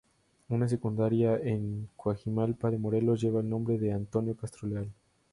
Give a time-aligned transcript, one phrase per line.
[0.49, 4.89] Una secundaria en Cuajimalpa de Morelos lleva el nombre de "Antonio Castro Leal".